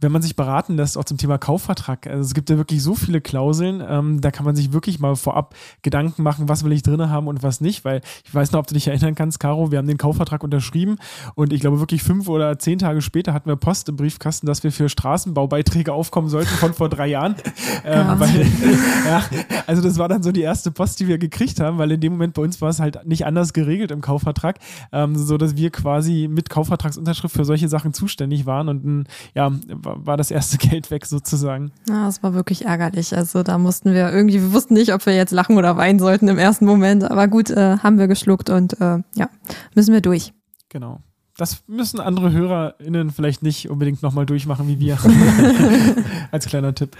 [0.00, 2.94] wenn man sich beraten lässt, auch zum Thema Kaufvertrag, also es gibt ja wirklich so
[2.94, 6.82] viele Klauseln, ähm, da kann man sich wirklich mal vorab Gedanken machen, was will ich
[6.82, 9.70] drin haben und was nicht, weil ich weiß noch, ob du dich erinnern kannst, Caro,
[9.70, 10.96] wir haben den Kaufvertrag unterschrieben
[11.34, 14.62] und ich glaube wirklich fünf oder zehn Tage später hatten wir Post im Briefkasten, dass
[14.62, 17.34] wir für Straßenbaubeiträge aufkommen sollten von vor drei Jahren.
[17.84, 18.20] Ähm, Ja.
[18.20, 18.46] weil,
[19.06, 19.22] ja,
[19.66, 22.12] also das war dann so die erste Post, die wir gekriegt haben, weil in dem
[22.12, 24.58] Moment bei uns war es halt nicht anders geregelt im Kaufvertrag,
[24.92, 29.50] ähm, so dass wir quasi mit Kaufvertragsunterschrift für solche Sachen zuständig waren und ja,
[29.96, 31.72] war das erste Geld weg sozusagen.
[31.88, 33.16] Ja, das war wirklich ärgerlich.
[33.16, 36.28] Also da mussten wir irgendwie, wir wussten nicht, ob wir jetzt lachen oder weinen sollten
[36.28, 37.04] im ersten Moment.
[37.10, 39.30] Aber gut, äh, haben wir geschluckt und äh, ja,
[39.74, 40.32] müssen wir durch.
[40.68, 41.00] Genau.
[41.38, 44.98] Das müssen andere HörerInnen vielleicht nicht unbedingt nochmal durchmachen wie wir.
[46.32, 46.96] Als kleiner Tipp.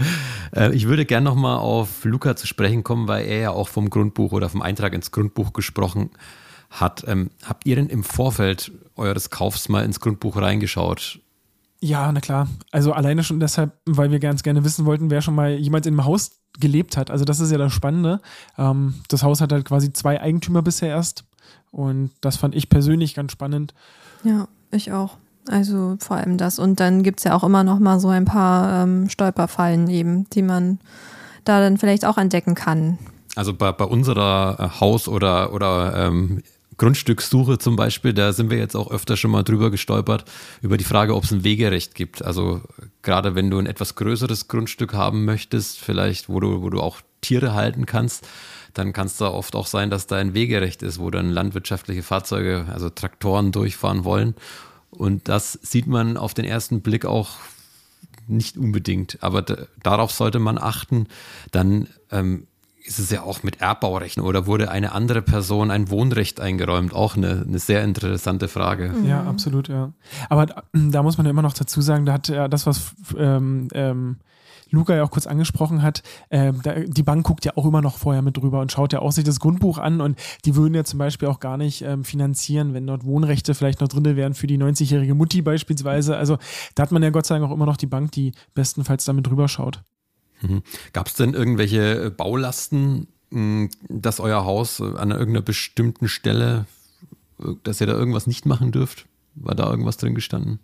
[0.55, 3.91] Äh, ich würde gern nochmal auf Luca zu sprechen kommen, weil er ja auch vom
[3.91, 6.11] Grundbuch oder vom Eintrag ins Grundbuch gesprochen
[6.71, 7.05] hat.
[7.09, 11.19] Ähm, habt ihr denn im Vorfeld eures Kaufs mal ins Grundbuch reingeschaut?
[11.81, 12.49] Ja, na klar.
[12.73, 15.95] Also alleine schon deshalb, weil wir ganz gerne wissen wollten, wer schon mal jemals in
[15.95, 17.11] einem Haus gelebt hat.
[17.11, 18.21] Also das ist ja das Spannende.
[18.57, 21.25] Ähm, das Haus hat halt quasi zwei Eigentümer bisher erst.
[21.71, 23.75] Und das fand ich persönlich ganz spannend.
[24.25, 25.19] Ja, ich auch.
[25.49, 26.59] Also vor allem das.
[26.59, 30.43] Und dann gibt's ja auch immer noch mal so ein paar ähm, Stolperfallen eben, die
[30.43, 30.81] man
[31.45, 32.99] da dann vielleicht auch entdecken kann.
[33.37, 36.43] Also bei, bei unserer äh, Haus- oder, oder ähm,
[36.79, 40.25] Grundstückssuche zum Beispiel, da sind wir jetzt auch öfter schon mal drüber gestolpert,
[40.63, 42.25] über die Frage, ob es ein Wegerecht gibt.
[42.25, 42.63] Also
[43.03, 47.01] gerade wenn du ein etwas größeres Grundstück haben möchtest, vielleicht, wo du, wo du auch
[47.21, 48.27] Tiere halten kannst,
[48.75, 52.05] dann kann es da oft auch sein, dass da ein Wegerecht ist, wo dann landwirtschaftliche
[52.05, 54.35] Fahrzeuge, also Traktoren durchfahren wollen.
[54.91, 57.39] Und das sieht man auf den ersten Blick auch
[58.29, 59.43] nicht unbedingt, aber
[59.83, 61.09] darauf sollte man achten.
[61.51, 62.47] Dann ähm,
[62.89, 66.95] ist es ja auch mit Erbbaurechten oder wurde eine andere Person ein Wohnrecht eingeräumt?
[66.95, 68.95] Auch eine, eine sehr interessante Frage.
[69.05, 69.93] Ja, absolut, ja.
[70.29, 72.95] Aber da, da muss man ja immer noch dazu sagen, da hat ja das, was
[73.17, 74.17] ähm, ähm,
[74.71, 77.99] Luca ja auch kurz angesprochen hat, äh, da, die Bank guckt ja auch immer noch
[77.99, 80.85] vorher mit drüber und schaut ja auch sich das Grundbuch an und die würden ja
[80.85, 84.47] zum Beispiel auch gar nicht ähm, finanzieren, wenn dort Wohnrechte vielleicht noch drin wären für
[84.47, 86.17] die 90-jährige Mutti beispielsweise.
[86.17, 86.39] Also
[86.75, 89.27] da hat man ja Gott sei Dank auch immer noch die Bank, die bestenfalls damit
[89.27, 89.83] drüber schaut.
[90.43, 90.63] Mhm.
[90.93, 96.67] Gab es denn irgendwelche Baulasten, mh, dass euer Haus an irgendeiner bestimmten Stelle,
[97.63, 99.07] dass ihr da irgendwas nicht machen dürft?
[99.35, 100.61] War da irgendwas drin gestanden?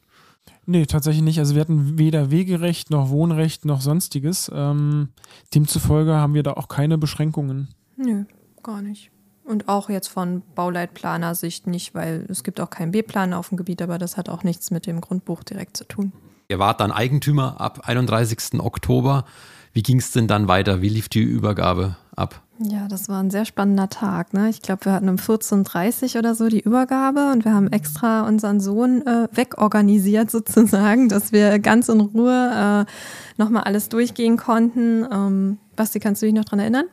[0.67, 1.39] Nee, tatsächlich nicht.
[1.39, 4.51] Also wir hatten weder Wegerecht noch Wohnrecht noch sonstiges.
[4.55, 5.09] Ähm,
[5.55, 7.69] demzufolge haben wir da auch keine Beschränkungen.
[7.97, 8.25] Nö,
[8.63, 9.11] gar nicht.
[9.45, 13.83] Und auch jetzt von Bauleitplaner-Sicht nicht, weil es gibt auch keinen B-Plan auf dem Gebiet,
[13.83, 16.13] aber das hat auch nichts mit dem Grundbuch direkt zu tun.
[16.49, 18.59] Ihr wart dann Eigentümer ab 31.
[18.61, 19.27] Oktober.
[19.75, 20.83] Wie ging es denn dann weiter?
[20.83, 22.41] Wie lief die Übergabe ab?
[22.61, 24.33] Ja, das war ein sehr spannender Tag.
[24.33, 24.49] Ne?
[24.49, 28.27] Ich glaube, wir hatten um 14.30 Uhr oder so die Übergabe und wir haben extra
[28.27, 35.05] unseren Sohn äh, wegorganisiert sozusagen, dass wir ganz in Ruhe äh, nochmal alles durchgehen konnten.
[35.11, 36.87] Ähm, Basti, kannst du dich noch dran erinnern?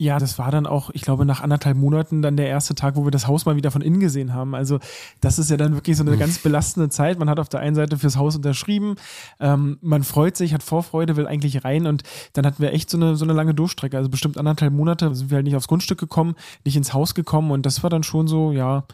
[0.00, 3.04] Ja, das war dann auch, ich glaube, nach anderthalb Monaten dann der erste Tag, wo
[3.04, 4.54] wir das Haus mal wieder von innen gesehen haben.
[4.54, 4.78] Also
[5.20, 7.18] das ist ja dann wirklich so eine ganz belastende Zeit.
[7.18, 8.94] Man hat auf der einen Seite fürs Haus unterschrieben,
[9.40, 12.96] ähm, man freut sich, hat Vorfreude, will eigentlich rein und dann hatten wir echt so
[12.96, 13.98] eine, so eine lange Durchstrecke.
[13.98, 16.34] Also bestimmt anderthalb Monate sind wir halt nicht aufs Grundstück gekommen,
[16.64, 18.84] nicht ins Haus gekommen und das war dann schon so, ja,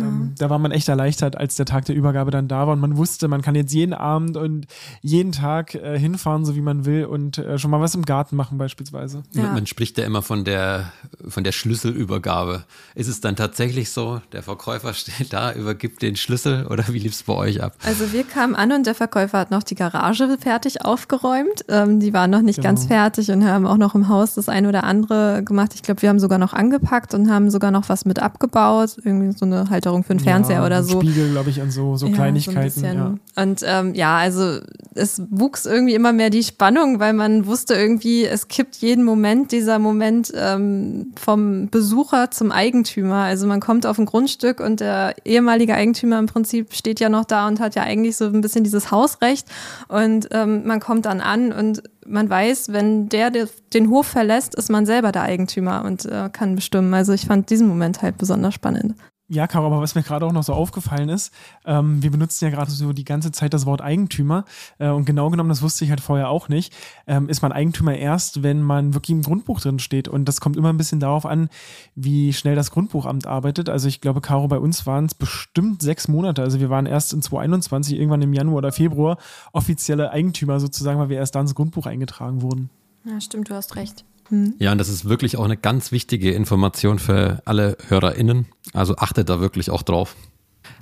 [0.00, 2.80] ähm, da war man echt erleichtert, als der Tag der Übergabe dann da war und
[2.80, 4.66] man wusste, man kann jetzt jeden Abend und
[5.00, 8.36] jeden Tag äh, hinfahren, so wie man will und äh, schon mal was im Garten
[8.36, 9.22] machen beispielsweise.
[9.32, 9.42] Ja.
[9.42, 10.92] Man, man, spricht ja immer von der,
[11.28, 12.64] von der Schlüsselübergabe.
[12.94, 17.12] Ist es dann tatsächlich so, der Verkäufer steht da, übergibt den Schlüssel oder wie lief
[17.12, 17.74] es bei euch ab?
[17.84, 21.64] Also wir kamen an und der Verkäufer hat noch die Garage fertig aufgeräumt.
[21.68, 22.68] Ähm, die waren noch nicht genau.
[22.68, 25.72] ganz fertig und haben auch noch im Haus das eine oder andere gemacht.
[25.74, 28.96] Ich glaube, wir haben sogar noch angepackt und haben sogar noch was mit abgebaut.
[29.02, 31.00] Irgendwie so eine halt Halterung für den Fernseher ja, oder so.
[31.00, 32.70] Spiegel, glaube ich, an so, so ja, Kleinigkeiten.
[32.70, 33.14] So ja.
[33.36, 34.58] Und ähm, ja, also
[34.94, 39.52] es wuchs irgendwie immer mehr die Spannung, weil man wusste irgendwie, es kippt jeden Moment
[39.52, 43.22] dieser Moment ähm, vom Besucher zum Eigentümer.
[43.24, 47.24] Also man kommt auf ein Grundstück und der ehemalige Eigentümer im Prinzip steht ja noch
[47.24, 49.48] da und hat ja eigentlich so ein bisschen dieses Hausrecht.
[49.88, 54.70] Und ähm, man kommt dann an und man weiß, wenn der den Hof verlässt, ist
[54.70, 56.94] man selber der Eigentümer und äh, kann bestimmen.
[56.94, 58.94] Also ich fand diesen Moment halt besonders spannend.
[59.30, 61.34] Ja, Caro, aber was mir gerade auch noch so aufgefallen ist,
[61.66, 64.46] ähm, wir benutzen ja gerade so die ganze Zeit das Wort Eigentümer
[64.78, 66.74] äh, und genau genommen, das wusste ich halt vorher auch nicht,
[67.06, 70.56] ähm, ist man Eigentümer erst, wenn man wirklich im Grundbuch drin steht und das kommt
[70.56, 71.50] immer ein bisschen darauf an,
[71.94, 73.68] wie schnell das Grundbuchamt arbeitet.
[73.68, 77.12] Also ich glaube, Caro, bei uns waren es bestimmt sechs Monate, also wir waren erst
[77.12, 79.18] in 2021, irgendwann im Januar oder Februar,
[79.52, 82.70] offizielle Eigentümer sozusagen, weil wir erst dann ins Grundbuch eingetragen wurden.
[83.04, 84.06] Ja, stimmt, du hast recht.
[84.28, 84.54] Hm.
[84.58, 88.46] Ja, und das ist wirklich auch eine ganz wichtige Information für alle HörerInnen.
[88.72, 90.16] Also achtet da wirklich auch drauf.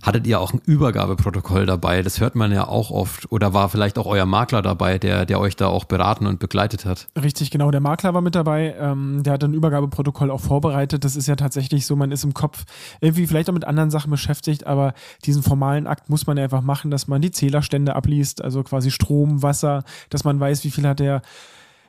[0.02, 2.02] Hattet ihr auch ein Übergabeprotokoll dabei?
[2.02, 3.30] Das hört man ja auch oft.
[3.32, 6.84] Oder war vielleicht auch euer Makler dabei, der, der euch da auch beraten und begleitet
[6.84, 7.08] hat?
[7.20, 7.70] Richtig, genau.
[7.70, 8.74] Der Makler war mit dabei.
[8.78, 11.04] Ähm, der hat ein Übergabeprotokoll auch vorbereitet.
[11.04, 12.64] Das ist ja tatsächlich so, man ist im Kopf
[13.00, 16.62] irgendwie vielleicht auch mit anderen Sachen beschäftigt, aber diesen formalen Akt muss man ja einfach
[16.62, 20.86] machen, dass man die Zählerstände abliest, also quasi Strom, Wasser, dass man weiß, wie viel
[20.86, 21.22] hat der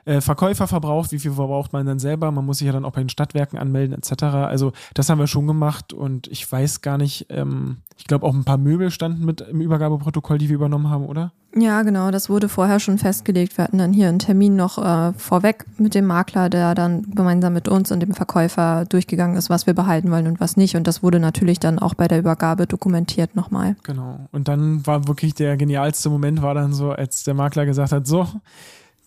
[0.08, 2.32] äh, Verkäufer verbraucht, wie viel verbraucht man dann selber.
[2.32, 4.24] Man muss sich ja dann auch bei den Stadtwerken anmelden etc.
[4.24, 8.34] Also das haben wir schon gemacht und ich weiß gar nicht, ähm, ich glaube auch
[8.34, 11.34] ein paar Möbel standen mit im Übergabeprotokoll, die wir übernommen haben, oder?
[11.56, 13.58] Ja, genau, das wurde vorher schon festgelegt.
[13.58, 17.54] Wir hatten dann hier einen Termin noch äh, vorweg mit dem Makler, der dann gemeinsam
[17.54, 20.76] mit uns und dem Verkäufer durchgegangen ist, was wir behalten wollen und was nicht.
[20.76, 23.76] Und das wurde natürlich dann auch bei der Übergabe dokumentiert nochmal.
[23.84, 24.28] Genau.
[24.32, 28.06] Und dann war wirklich der genialste Moment, war dann so, als der Makler gesagt hat,
[28.06, 28.28] so,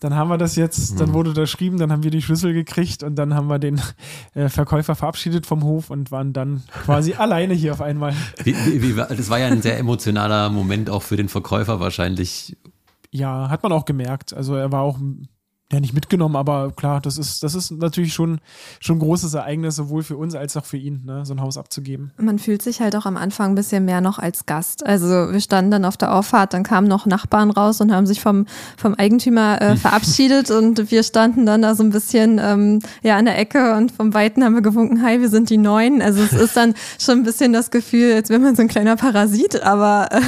[0.01, 1.13] dann haben wir das jetzt, dann mhm.
[1.13, 3.79] wurde da geschrieben, dann haben wir die Schlüssel gekriegt und dann haben wir den
[4.33, 8.15] äh, Verkäufer verabschiedet vom Hof und waren dann quasi alleine hier auf einmal.
[8.43, 12.57] Wie, wie, wie, das war ja ein sehr emotionaler Moment auch für den Verkäufer wahrscheinlich.
[13.11, 14.33] Ja, hat man auch gemerkt.
[14.33, 14.97] Also er war auch
[15.71, 18.39] ja nicht mitgenommen, aber klar, das ist, das ist natürlich schon,
[18.79, 21.57] schon ein großes Ereignis, sowohl für uns als auch für ihn, ne, so ein Haus
[21.57, 22.11] abzugeben.
[22.17, 24.85] Man fühlt sich halt auch am Anfang ein bisschen mehr noch als Gast.
[24.85, 28.21] Also wir standen dann auf der Auffahrt, dann kamen noch Nachbarn raus und haben sich
[28.21, 28.45] vom,
[28.77, 33.25] vom Eigentümer äh, verabschiedet und wir standen dann da so ein bisschen ähm, ja an
[33.25, 36.01] der Ecke und vom Weiten haben wir gewunken, hi, wir sind die Neuen.
[36.01, 38.95] Also es ist dann schon ein bisschen das Gefühl, als wäre man so ein kleiner
[38.95, 40.19] Parasit, aber äh,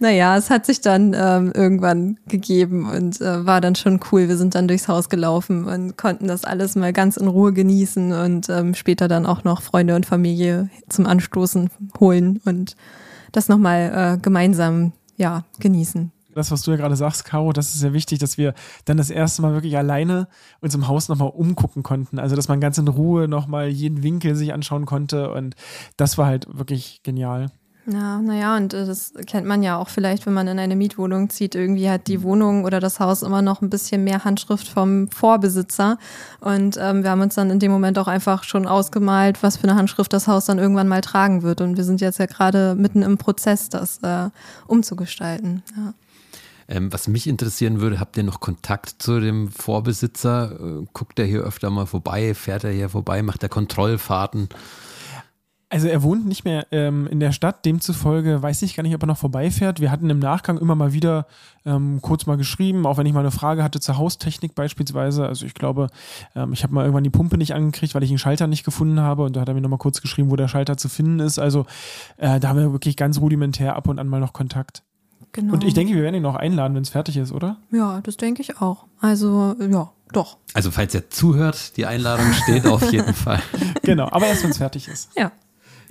[0.00, 4.28] naja, es hat sich dann ähm, irgendwann gegeben und äh, war dann schon cool.
[4.28, 8.12] Wir sind dann durchs Haus gelaufen und konnten das alles mal ganz in Ruhe genießen
[8.12, 12.76] und ähm, später dann auch noch Freunde und Familie zum Anstoßen holen und
[13.32, 17.80] das nochmal äh, gemeinsam ja, genießen das, was du ja gerade sagst, Caro, das ist
[17.80, 18.54] sehr wichtig, dass wir
[18.84, 20.28] dann das erste Mal wirklich alleine
[20.60, 22.18] uns im Haus nochmal umgucken konnten.
[22.18, 25.30] Also, dass man ganz in Ruhe nochmal jeden Winkel sich anschauen konnte.
[25.32, 25.56] Und
[25.96, 27.50] das war halt wirklich genial.
[27.90, 31.30] Ja, naja, und äh, das kennt man ja auch vielleicht, wenn man in eine Mietwohnung
[31.30, 31.54] zieht.
[31.54, 35.96] Irgendwie hat die Wohnung oder das Haus immer noch ein bisschen mehr Handschrift vom Vorbesitzer.
[36.40, 39.64] Und ähm, wir haben uns dann in dem Moment auch einfach schon ausgemalt, was für
[39.64, 41.62] eine Handschrift das Haus dann irgendwann mal tragen wird.
[41.62, 44.28] Und wir sind jetzt ja gerade mitten im Prozess, das äh,
[44.66, 45.62] umzugestalten.
[45.74, 45.94] Ja.
[46.68, 50.52] Ähm, was mich interessieren würde, habt ihr noch Kontakt zu dem Vorbesitzer?
[50.52, 52.34] Äh, guckt er hier öfter mal vorbei?
[52.34, 53.22] Fährt er hier vorbei?
[53.22, 54.50] Macht er Kontrollfahrten?
[55.70, 59.02] Also er wohnt nicht mehr ähm, in der Stadt, demzufolge weiß ich gar nicht, ob
[59.02, 59.80] er noch vorbeifährt.
[59.80, 61.26] Wir hatten im Nachgang immer mal wieder
[61.66, 65.26] ähm, kurz mal geschrieben, auch wenn ich mal eine Frage hatte zur Haustechnik beispielsweise.
[65.26, 65.88] Also ich glaube,
[66.34, 69.00] ähm, ich habe mal irgendwann die Pumpe nicht angekriegt, weil ich einen Schalter nicht gefunden
[69.00, 71.38] habe und da hat er mir nochmal kurz geschrieben, wo der Schalter zu finden ist.
[71.38, 71.66] Also
[72.16, 74.82] äh, da haben wir wirklich ganz rudimentär ab und an mal noch Kontakt.
[75.32, 75.52] Genau.
[75.52, 77.58] Und ich denke, wir werden ihn noch einladen, wenn es fertig ist, oder?
[77.70, 78.86] Ja, das denke ich auch.
[79.00, 80.38] Also ja, doch.
[80.54, 83.42] Also falls er zuhört, die Einladung steht auf jeden Fall.
[83.82, 85.10] Genau, aber erst wenn es fertig ist.
[85.14, 85.30] Ja.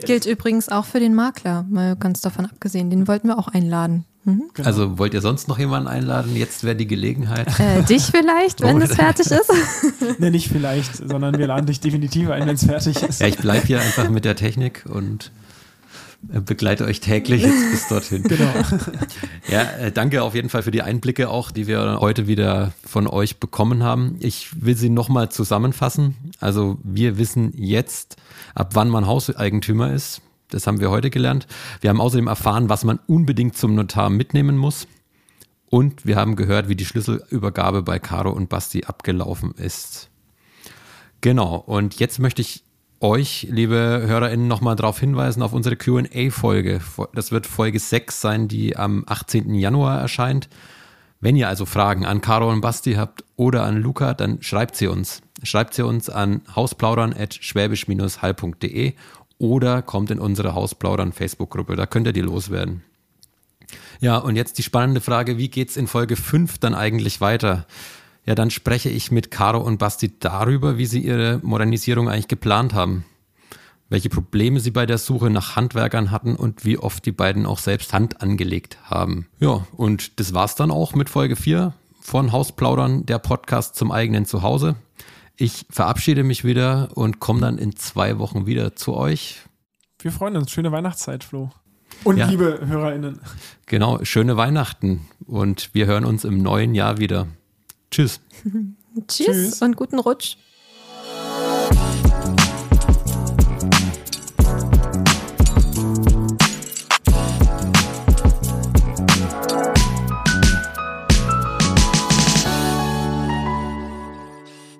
[0.06, 2.90] Gilt übrigens auch für den Makler, mal ganz davon abgesehen.
[2.90, 4.06] Den wollten wir auch einladen.
[4.28, 4.50] Mhm.
[4.54, 4.68] Genau.
[4.68, 6.36] Also wollt ihr sonst noch jemanden einladen?
[6.36, 7.48] Jetzt wäre die Gelegenheit.
[7.60, 9.52] Äh, dich vielleicht, wenn es fertig ist.
[10.20, 13.22] nee, nicht vielleicht, sondern wir laden dich definitiv ein, wenn es fertig ist.
[13.22, 15.32] Ja, ich bleibe hier einfach mit der Technik und
[16.34, 18.24] äh, begleite euch täglich jetzt bis dorthin.
[18.24, 18.52] Genau.
[19.50, 23.08] Ja, äh, danke auf jeden Fall für die Einblicke auch, die wir heute wieder von
[23.08, 24.18] euch bekommen haben.
[24.20, 26.16] Ich will sie nochmal zusammenfassen.
[26.42, 28.18] Also wir wissen jetzt,
[28.58, 30.22] ab wann man Hauseigentümer ist.
[30.50, 31.48] Das haben wir heute gelernt.
[31.82, 34.88] Wir haben außerdem erfahren, was man unbedingt zum Notar mitnehmen muss.
[35.70, 40.10] Und wir haben gehört, wie die Schlüsselübergabe bei Caro und Basti abgelaufen ist.
[41.20, 41.56] Genau.
[41.56, 42.64] Und jetzt möchte ich
[43.02, 46.80] euch, liebe HörerInnen, nochmal darauf hinweisen auf unsere QA-Folge.
[47.14, 49.54] Das wird Folge 6 sein, die am 18.
[49.54, 50.50] Januar erscheint.
[51.20, 54.86] Wenn ihr also Fragen an Caro und Basti habt oder an Luca, dann schreibt sie
[54.88, 55.24] uns.
[55.44, 58.94] Schreibt sie uns an hausplaudern.schwäbisch-hall.de
[59.40, 61.76] oder kommt in unsere Hausplaudern Facebook-Gruppe.
[61.76, 62.84] Da könnt ihr die loswerden.
[64.00, 67.66] Ja, und jetzt die spannende Frage, wie geht's in Folge 5 dann eigentlich weiter?
[68.26, 72.74] Ja, dann spreche ich mit Caro und Basti darüber, wie sie ihre Modernisierung eigentlich geplant
[72.74, 73.06] haben.
[73.90, 77.60] Welche Probleme sie bei der Suche nach Handwerkern hatten und wie oft die beiden auch
[77.60, 79.28] selbst Hand angelegt haben.
[79.40, 84.26] Ja, und das war's dann auch mit Folge 4 von Hausplaudern, der Podcast zum eigenen
[84.26, 84.76] Zuhause.
[85.38, 89.42] Ich verabschiede mich wieder und komme dann in zwei Wochen wieder zu euch.
[90.00, 90.52] Wir freuen uns.
[90.52, 91.50] Schöne Weihnachtszeit, Flo.
[92.04, 92.28] Und ja.
[92.28, 93.20] liebe HörerInnen.
[93.66, 97.28] Genau, schöne Weihnachten und wir hören uns im neuen Jahr wieder.
[97.92, 98.20] Tschüss.
[99.08, 99.26] Tschüss.
[99.26, 100.38] Tschüss und guten Rutsch.